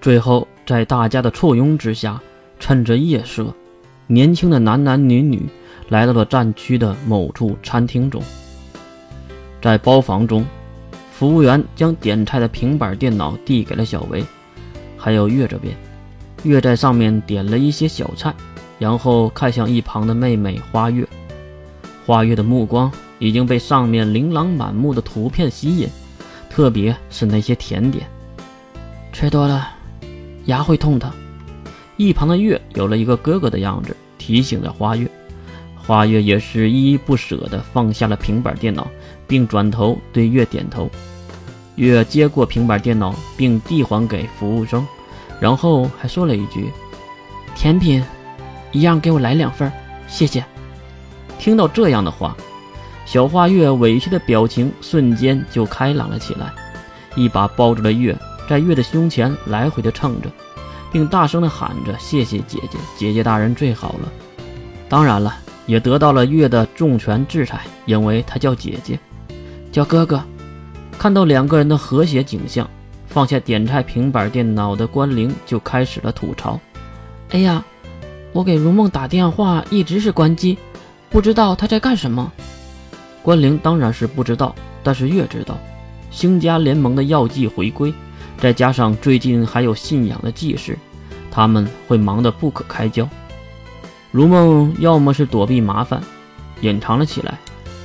[0.00, 2.20] 最后在大家的簇拥之下，
[2.60, 3.54] 趁着夜色，
[4.06, 5.46] 年轻的男男女女
[5.88, 8.22] 来到了战区的某处餐厅中。
[9.60, 10.44] 在包房中，
[11.12, 14.24] 服务员将点菜的平板电脑递给了小维，
[14.96, 15.74] 还有月这边，
[16.44, 18.32] 月在上面点了一些小菜，
[18.78, 21.06] 然后看向一旁的妹妹花月。
[22.06, 25.88] 花月的目光已经被上面琳琅满目的图片吸引，
[26.48, 28.06] 特别是那些甜点。
[29.12, 29.68] 吃多了，
[30.48, 31.10] 牙会痛的。
[31.96, 35.10] 一旁的月有了一个哥哥的样子，提醒着花月。
[35.74, 38.86] 花月也是依依不舍地放下了平板电脑。
[39.28, 40.90] 并转头对月点头，
[41.76, 44.86] 月接过平板电脑，并递还给服务生，
[45.38, 46.72] 然后还说了一句
[47.54, 48.02] ：“甜品，
[48.72, 49.70] 一样给我来两份，
[50.06, 50.42] 谢谢。”
[51.38, 52.34] 听到这样的话，
[53.04, 56.50] 小花月委屈的表情瞬间就开朗了起来，
[57.14, 58.16] 一把抱住了月，
[58.48, 60.30] 在月的胸前来回的蹭着，
[60.90, 64.10] 并大声的喊着：“谢谢姐姐，姐姐大人最好了。”
[64.88, 65.36] 当然了，
[65.66, 68.98] 也得到了月的重拳制裁，因为她叫姐姐。
[69.70, 70.24] 叫哥哥，
[70.98, 72.66] 看到两个人的和谐景象，
[73.06, 76.58] 放下点菜平板电脑的关灵就开始了吐槽
[77.30, 77.62] ：“哎呀，
[78.32, 80.56] 我给如梦打电话一直是关机，
[81.10, 82.32] 不知道她在干什么。”
[83.22, 85.58] 关灵当然是不知道，但是月知道，
[86.10, 87.92] 星家联盟的药剂回归，
[88.38, 90.78] 再加上最近还有信仰的祭祀，
[91.30, 93.08] 他们会忙得不可开交。
[94.10, 96.00] 如梦要么是躲避麻烦，
[96.60, 97.38] 隐藏了起来。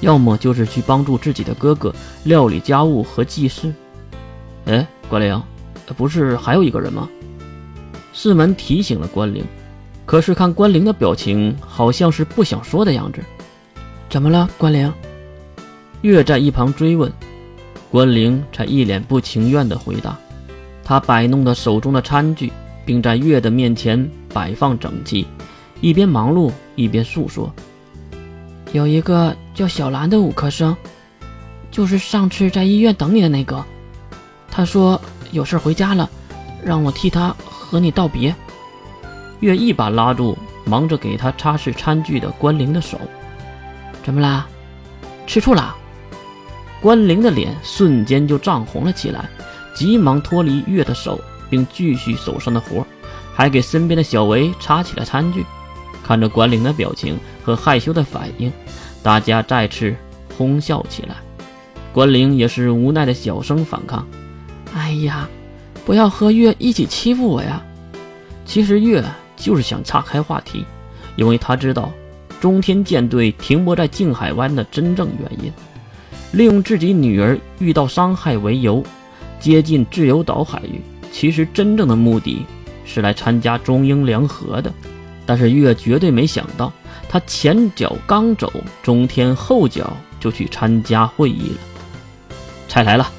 [0.00, 3.74] 要么就是去帮助自己的哥哥料理家务和祭祀。
[4.66, 5.42] 哎，关灵，
[5.96, 7.08] 不是还有一个人吗？
[8.12, 9.44] 世门提醒了关灵，
[10.06, 13.20] 可是看关灵的表情，好像是不想说的样子。
[14.08, 14.92] 怎么了，关灵？
[16.02, 17.12] 月在一旁追问，
[17.90, 20.16] 关灵才一脸不情愿地回答。
[20.88, 22.50] 他摆弄着手中的餐具，
[22.86, 25.26] 并在月的面前摆放整齐，
[25.82, 27.52] 一边忙碌一边诉说。
[28.72, 30.74] 有一个叫小兰的五科生，
[31.70, 33.62] 就是上次在医院等你的那个。
[34.50, 34.98] 他说
[35.30, 36.08] 有事回家了，
[36.64, 38.34] 让我替他和你道别。
[39.40, 42.98] 月一把拉住忙着给他擦拭餐具的关灵的手。
[44.02, 44.46] 怎么啦？
[45.26, 45.76] 吃醋啦？
[46.80, 49.28] 关灵的脸瞬间就涨红了起来，
[49.78, 52.84] 急忙脱离月的手，并继续手上的活，
[53.32, 55.46] 还给身边的小维擦起了餐具。
[56.02, 58.52] 看着关灵的表情和害羞的反应，
[59.04, 59.94] 大家再次
[60.36, 61.14] 哄笑起来。
[61.92, 64.04] 关灵也是无奈的小声反抗
[64.74, 65.28] ：“哎呀，
[65.86, 67.62] 不要和月一起欺负我呀！”
[68.44, 69.04] 其实月
[69.36, 70.64] 就是想岔开话题，
[71.14, 71.92] 因为他知道
[72.40, 75.52] 中天舰队停泊在静海湾的真正原因，
[76.32, 78.82] 利用自己女儿遇到伤害为由，
[79.40, 80.80] 接近自由岛海域。
[81.10, 82.44] 其实真正的目的
[82.84, 84.72] 是来参加中英联合的。
[85.24, 86.72] 但是月绝对没想到，
[87.08, 88.50] 他前脚刚走，
[88.82, 91.58] 中天后脚就去参加会议了。
[92.66, 93.10] 菜来了，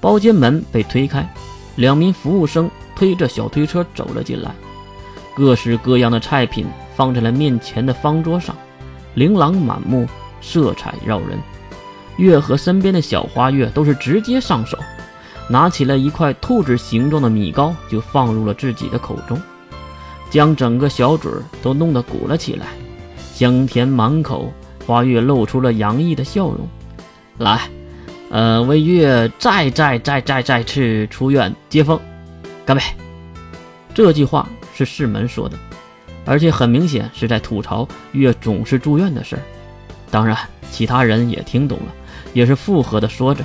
[0.00, 1.28] 包间门被推开，
[1.74, 4.52] 两名服务生推着小推车走了进来，
[5.34, 6.64] 各式各样的菜品
[6.94, 8.54] 放在了面前的方桌上，
[9.14, 10.06] 琳琅满目，
[10.40, 11.38] 色彩绕人。
[12.18, 14.78] 月和身边的小花月都是直接上手，
[15.48, 19.40] 拿起了一块兔子形状的米糕，就放入了自己的口中。
[20.30, 21.30] 将整个小嘴
[21.62, 22.66] 都弄得鼓了起来，
[23.34, 24.52] 香甜满口。
[24.84, 26.68] 花月露出了洋溢的笑容，
[27.38, 27.60] 来，
[28.30, 32.00] 呃，为月再再再再再次出院接风，
[32.66, 32.82] 干杯！
[33.94, 35.56] 这句话是世门说的，
[36.24, 39.42] 而且很明显是在吐槽月总是住院的事儿。
[40.10, 40.36] 当然，
[40.72, 41.94] 其他人也听懂了，
[42.32, 43.44] 也是附和的说着。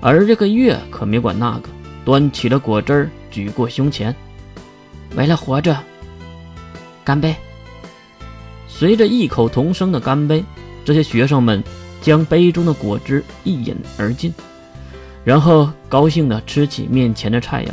[0.00, 1.68] 而这个月可没管那个，
[2.04, 4.14] 端起了果汁，举过胸前，
[5.16, 5.76] 为了活着。
[7.04, 7.34] 干杯！
[8.68, 10.44] 随着异口同声的干杯，
[10.84, 11.64] 这些学生们
[12.00, 14.32] 将杯中的果汁一饮而尽，
[15.24, 17.70] 然后高兴地吃起面前的菜肴，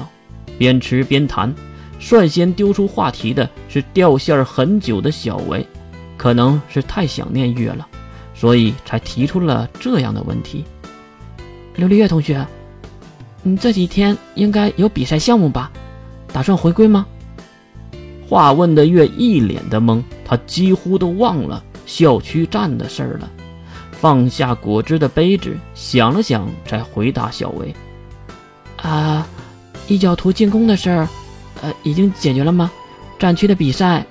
[0.58, 1.53] 边吃边谈。
[2.00, 5.66] 率先丢出话题的是掉线很久的小维，
[6.17, 7.88] 可能是太想念月了，
[8.34, 10.66] 所以才提出了这样的问题。
[11.78, 12.46] 琉璃月同学，
[13.44, 15.72] 你这几天应该有比赛项目吧？
[16.32, 17.06] 打算回归吗？
[18.30, 23.30] 话问的月一脸的懵，他几乎都忘了校区站的事儿了。
[23.92, 27.74] 放下果汁的杯子，想了想，才回答小维
[28.82, 29.28] ：“啊，
[29.88, 31.10] 异教徒进攻的事儿，
[31.62, 32.72] 呃，已经解决了吗？
[33.20, 34.06] 战区的比赛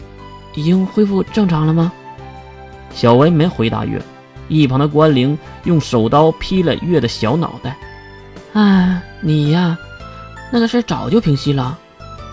[0.55, 1.93] 已经恢复正常了吗？”
[2.95, 4.01] 小维没回答月，
[4.49, 7.77] 一旁的关灵用手刀劈了月的小脑袋
[8.55, 9.79] ：“哎，你呀，
[10.53, 11.79] 那个事早就平息了。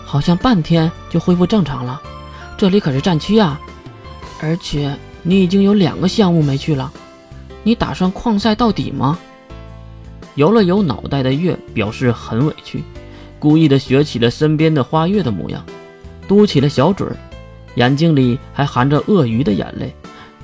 [0.04, 2.00] 好像半天就恢复正常了。
[2.58, 3.58] 这里可是战区啊，
[4.42, 6.92] 而且你已经有两个项目没去了，
[7.62, 9.18] 你打算旷赛到底吗？
[10.34, 12.84] 摇了摇脑袋的月表示很委屈，
[13.38, 15.64] 故意的学起了身边的花月的模样，
[16.28, 17.16] 嘟起了小嘴儿，
[17.76, 19.94] 眼睛里还含着鳄鱼的眼泪。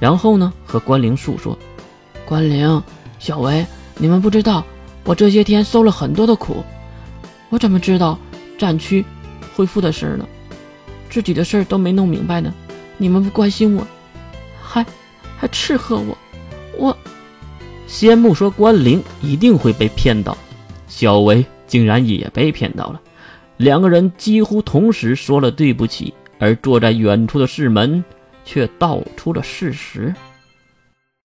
[0.01, 1.59] 然后呢，和关灵诉说
[2.25, 2.83] ：“关灵，
[3.19, 3.67] 小维，
[3.97, 4.65] 你们不知道，
[5.05, 6.63] 我这些天受了很多的苦，
[7.51, 8.19] 我怎么知道
[8.57, 9.05] 战区
[9.55, 10.27] 恢复的事呢？
[11.11, 12.53] 自己的事儿都没弄明白呢，
[12.97, 13.87] 你们不关心我，
[14.63, 14.85] 还
[15.37, 16.17] 还斥喝我，
[16.77, 16.97] 我。”
[17.89, 20.37] 仙木说：“关灵一定会被骗到。”
[20.87, 23.01] 小维竟然也被骗到了，
[23.57, 28.05] 两个人几乎同时说了对不起，而坐在远处的世门
[28.49, 30.15] 却道出了事实。